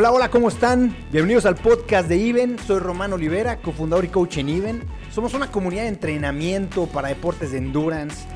[0.00, 0.94] Hola, hola, ¿cómo están?
[1.10, 2.56] Bienvenidos al podcast de Iven.
[2.60, 4.84] Soy Román Olivera, cofundador y coach en Iven.
[5.10, 8.28] Somos una comunidad de entrenamiento para deportes de endurance.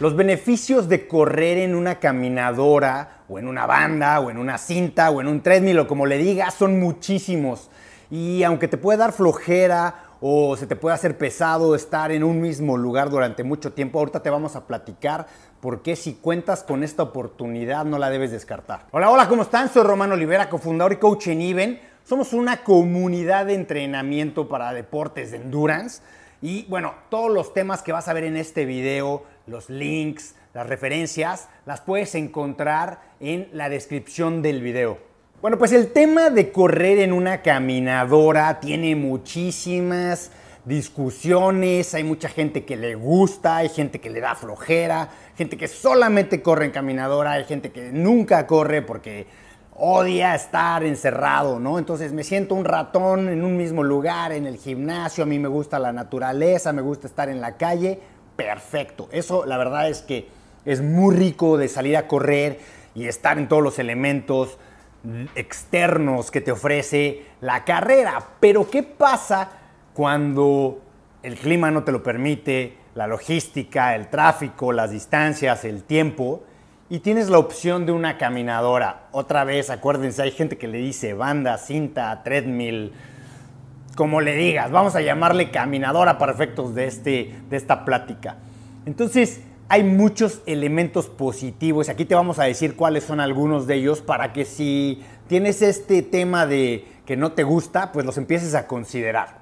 [0.00, 5.10] Los beneficios de correr en una caminadora o en una banda o en una cinta
[5.10, 7.70] o en un treadmill o como le digas son muchísimos.
[8.10, 12.40] Y aunque te puede dar flojera o se te puede hacer pesado estar en un
[12.40, 15.26] mismo lugar durante mucho tiempo, ahorita te vamos a platicar
[15.60, 18.86] por qué si cuentas con esta oportunidad no la debes descartar.
[18.90, 19.68] Hola, hola, ¿cómo están?
[19.68, 21.80] Soy Romano Olivera, cofundador y coach en Even.
[22.04, 26.02] Somos una comunidad de entrenamiento para deportes de endurance.
[26.40, 30.66] Y bueno, todos los temas que vas a ver en este video, los links, las
[30.66, 35.07] referencias, las puedes encontrar en la descripción del video.
[35.40, 40.32] Bueno, pues el tema de correr en una caminadora tiene muchísimas
[40.64, 45.68] discusiones, hay mucha gente que le gusta, hay gente que le da flojera, gente que
[45.68, 49.28] solamente corre en caminadora, hay gente que nunca corre porque
[49.76, 51.78] odia estar encerrado, ¿no?
[51.78, 55.46] Entonces me siento un ratón en un mismo lugar, en el gimnasio, a mí me
[55.46, 58.00] gusta la naturaleza, me gusta estar en la calle,
[58.34, 59.08] perfecto.
[59.12, 60.26] Eso la verdad es que
[60.64, 62.58] es muy rico de salir a correr
[62.96, 64.58] y estar en todos los elementos
[65.34, 68.22] externos que te ofrece la carrera.
[68.40, 69.50] Pero ¿qué pasa
[69.94, 70.80] cuando
[71.22, 76.42] el clima no te lo permite, la logística, el tráfico, las distancias, el tiempo?
[76.90, 79.08] Y tienes la opción de una caminadora.
[79.12, 82.92] Otra vez, acuérdense, hay gente que le dice banda, cinta, treadmill,
[83.94, 84.70] como le digas.
[84.70, 88.36] Vamos a llamarle caminadora para efectos de, este, de esta plática.
[88.86, 91.88] Entonces, hay muchos elementos positivos.
[91.88, 96.02] Aquí te vamos a decir cuáles son algunos de ellos para que si tienes este
[96.02, 99.38] tema de que no te gusta, pues los empieces a considerar.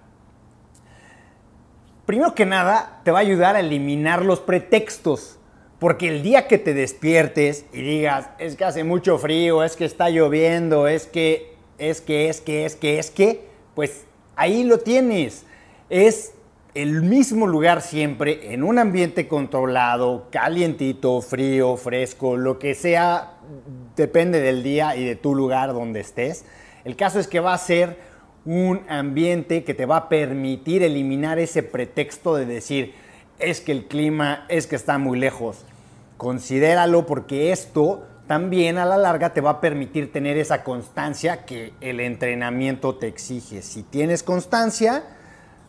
[2.06, 5.38] Primero que nada, te va a ayudar a eliminar los pretextos.
[5.78, 9.84] Porque el día que te despiertes y digas, es que hace mucho frío, es que
[9.84, 13.44] está lloviendo, es que, es que, es que, es que, es que,
[13.74, 15.44] pues ahí lo tienes.
[15.90, 16.32] Es
[16.76, 23.38] el mismo lugar siempre, en un ambiente controlado, calientito, frío, fresco, lo que sea,
[23.96, 26.44] depende del día y de tu lugar donde estés.
[26.84, 27.98] El caso es que va a ser
[28.44, 32.92] un ambiente que te va a permitir eliminar ese pretexto de decir,
[33.38, 35.64] es que el clima es que está muy lejos.
[36.18, 41.72] Considéralo porque esto también a la larga te va a permitir tener esa constancia que
[41.80, 43.62] el entrenamiento te exige.
[43.62, 45.15] Si tienes constancia,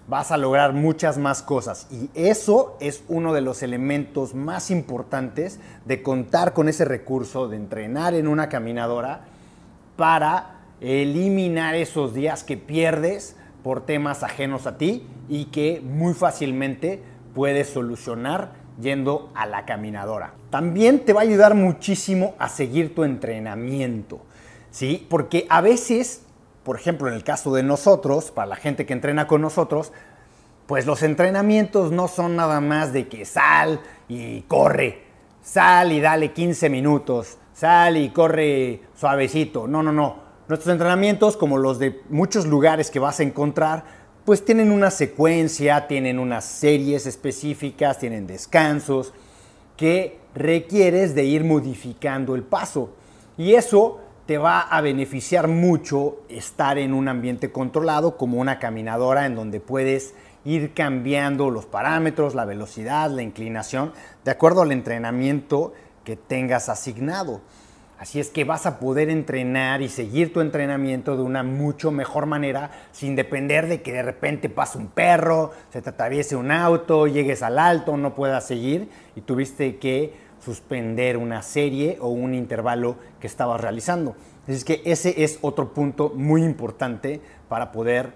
[0.07, 1.87] vas a lograr muchas más cosas.
[1.91, 7.57] Y eso es uno de los elementos más importantes de contar con ese recurso, de
[7.57, 9.21] entrenar en una caminadora
[9.97, 17.01] para eliminar esos días que pierdes por temas ajenos a ti y que muy fácilmente
[17.33, 20.33] puedes solucionar yendo a la caminadora.
[20.49, 24.21] También te va a ayudar muchísimo a seguir tu entrenamiento,
[24.71, 25.05] ¿sí?
[25.09, 26.21] Porque a veces,
[26.67, 29.93] por ejemplo, en el caso de nosotros, para la gente que entrena con nosotros,
[30.65, 33.79] pues los entrenamientos no son nada más de que sal
[34.09, 35.03] y corre,
[35.41, 39.65] sal y dale 15 minutos, sal y corre suavecito.
[39.65, 40.17] No, no, no.
[40.49, 43.85] Nuestros entrenamientos, como los de muchos lugares que vas a encontrar,
[44.25, 49.13] pues tienen una secuencia, tienen unas series específicas, tienen descansos
[49.77, 52.89] que requieres de ir modificando el paso.
[53.37, 59.25] Y eso te va a beneficiar mucho estar en un ambiente controlado como una caminadora
[59.25, 63.93] en donde puedes ir cambiando los parámetros, la velocidad, la inclinación,
[64.25, 65.73] de acuerdo al entrenamiento
[66.03, 67.39] que tengas asignado.
[67.99, 72.25] Así es que vas a poder entrenar y seguir tu entrenamiento de una mucho mejor
[72.25, 77.07] manera sin depender de que de repente pase un perro, se te atraviese un auto,
[77.07, 82.97] llegues al alto, no puedas seguir y tuviste que suspender una serie o un intervalo
[83.19, 84.15] que estabas realizando.
[84.47, 88.13] Así que ese es otro punto muy importante para poder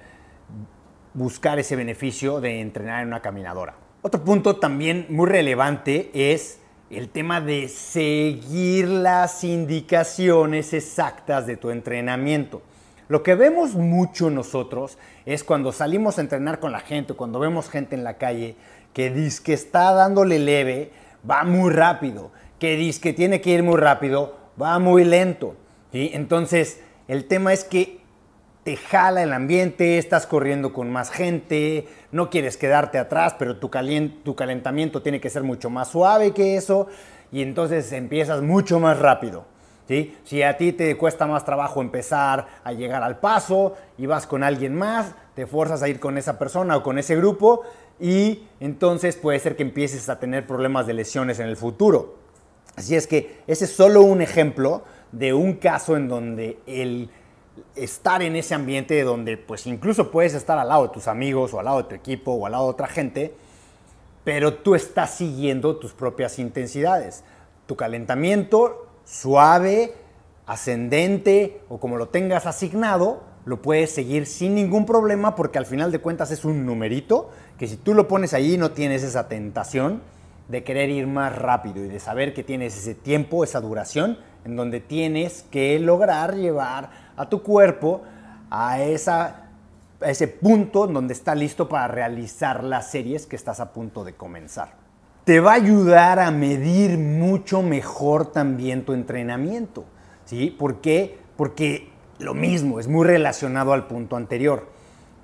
[1.14, 3.75] buscar ese beneficio de entrenar en una caminadora.
[4.01, 6.60] Otro punto también muy relevante es
[6.90, 12.62] el tema de seguir las indicaciones exactas de tu entrenamiento.
[13.07, 17.69] Lo que vemos mucho nosotros es cuando salimos a entrenar con la gente, cuando vemos
[17.69, 18.56] gente en la calle
[18.94, 20.92] que dice que está dándole leve,
[21.29, 25.56] va muy rápido, que dice que tiene que ir muy rápido, va muy lento.
[25.91, 28.01] y Entonces, el tema es que
[28.63, 33.71] te jala el ambiente, estás corriendo con más gente, no quieres quedarte atrás, pero tu,
[34.23, 36.88] tu calentamiento tiene que ser mucho más suave que eso
[37.31, 39.45] y entonces empiezas mucho más rápido.
[40.24, 44.44] Si a ti te cuesta más trabajo empezar a llegar al paso y vas con
[44.44, 47.64] alguien más, te fuerzas a ir con esa persona o con ese grupo
[48.00, 52.16] y entonces puede ser que empieces a tener problemas de lesiones en el futuro.
[52.76, 57.10] Así es que ese es solo un ejemplo de un caso en donde el
[57.76, 61.60] estar en ese ambiente donde pues incluso puedes estar al lado de tus amigos o
[61.60, 63.36] al lado de tu equipo o al lado de otra gente,
[64.24, 67.24] pero tú estás siguiendo tus propias intensidades.
[67.66, 69.94] Tu calentamiento suave,
[70.45, 75.92] ascendente o como lo tengas asignado, lo puedes seguir sin ningún problema porque al final
[75.92, 80.01] de cuentas es un numerito que si tú lo pones ahí no tienes esa tentación
[80.48, 84.56] de querer ir más rápido y de saber que tienes ese tiempo, esa duración en
[84.56, 88.01] donde tienes que lograr llevar a tu cuerpo
[88.50, 89.47] a, esa,
[90.01, 94.04] a ese punto en donde está listo para realizar las series que estás a punto
[94.04, 94.81] de comenzar.
[95.31, 99.86] Te va a ayudar a medir mucho mejor también tu entrenamiento.
[100.25, 100.50] ¿Sí?
[100.50, 101.19] ¿Por qué?
[101.38, 101.88] Porque
[102.19, 104.68] lo mismo, es muy relacionado al punto anterior.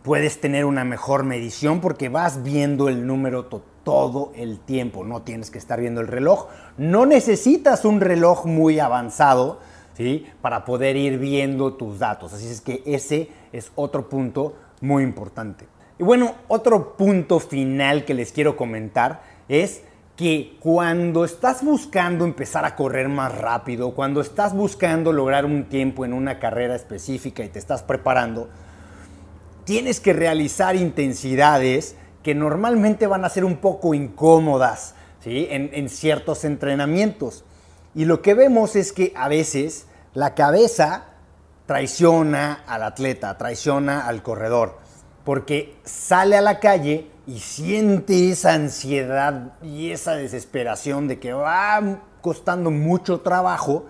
[0.04, 3.48] Puedes tener una mejor medición porque vas viendo el número
[3.84, 6.48] todo el tiempo, no tienes que estar viendo el reloj.
[6.78, 9.60] No necesitas un reloj muy avanzado
[9.94, 10.26] ¿sí?
[10.40, 12.32] para poder ir viendo tus datos.
[12.32, 15.68] Así es que ese es otro punto muy importante.
[16.00, 19.82] Y bueno, otro punto final que les quiero comentar es
[20.18, 26.06] que cuando estás buscando empezar a correr más rápido, cuando estás buscando lograr un tiempo
[26.06, 28.50] en una carrera específica y te estás preparando,
[29.64, 35.48] tienes que realizar intensidades que normalmente van a ser un poco incómodas ¿sí?
[35.52, 37.46] en, en ciertos entrenamientos.
[37.94, 39.86] Y lo que vemos es que a veces
[40.16, 41.06] la cabeza
[41.68, 44.80] traiciona al atleta, traiciona al corredor,
[45.24, 52.00] porque sale a la calle y siente esa ansiedad y esa desesperación de que va
[52.22, 53.86] costando mucho trabajo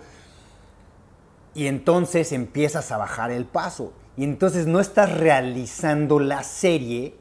[1.54, 7.14] y entonces empiezas a bajar el paso y entonces no estás realizando la serie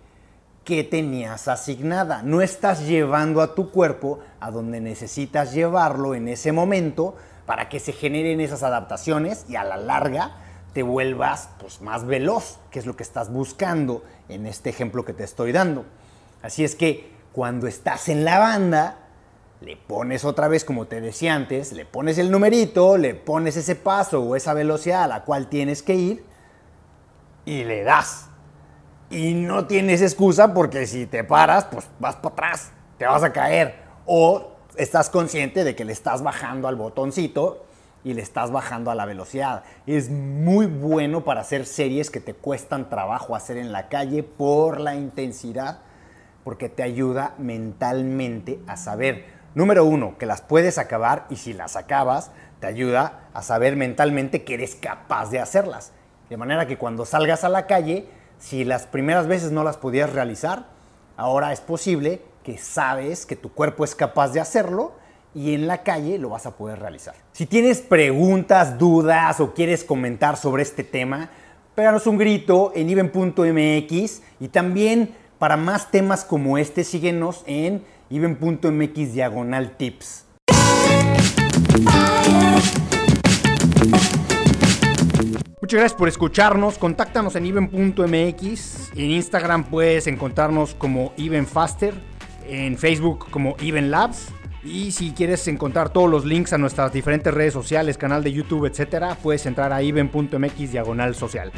[0.66, 6.52] que tenías asignada, no estás llevando a tu cuerpo a donde necesitas llevarlo en ese
[6.52, 7.16] momento
[7.46, 10.36] para que se generen esas adaptaciones y a la larga
[10.74, 15.14] te vuelvas pues, más veloz, que es lo que estás buscando en este ejemplo que
[15.14, 15.86] te estoy dando.
[16.42, 19.08] Así es que cuando estás en la banda,
[19.62, 23.76] le pones otra vez, como te decía antes, le pones el numerito, le pones ese
[23.76, 26.26] paso o esa velocidad a la cual tienes que ir
[27.46, 28.30] y le das.
[29.10, 33.32] Y no tienes excusa porque si te paras, pues vas para atrás, te vas a
[33.32, 33.76] caer.
[34.06, 37.66] O estás consciente de que le estás bajando al botoncito
[38.04, 39.64] y le estás bajando a la velocidad.
[39.86, 44.80] Es muy bueno para hacer series que te cuestan trabajo hacer en la calle por
[44.80, 45.80] la intensidad
[46.48, 51.76] porque te ayuda mentalmente a saber, número uno, que las puedes acabar y si las
[51.76, 55.92] acabas, te ayuda a saber mentalmente que eres capaz de hacerlas.
[56.30, 58.08] De manera que cuando salgas a la calle,
[58.40, 60.68] si las primeras veces no las podías realizar,
[61.18, 64.94] ahora es posible que sabes que tu cuerpo es capaz de hacerlo
[65.36, 67.16] y en la calle lo vas a poder realizar.
[67.34, 71.30] Si tienes preguntas, dudas o quieres comentar sobre este tema,
[71.76, 79.14] péganos un grito en iben.mx y también para más temas como este, síguenos en even.mx
[79.14, 80.26] diagonal tips.
[85.62, 86.78] Muchas gracias por escucharnos.
[86.78, 88.92] Contáctanos en even.mx.
[88.96, 91.94] En Instagram puedes encontrarnos como evenfaster.
[92.48, 94.30] En Facebook como Even Labs.
[94.64, 98.66] Y si quieres encontrar todos los links a nuestras diferentes redes sociales, canal de YouTube,
[98.66, 101.52] etcétera, puedes entrar a even.mx diagonal social.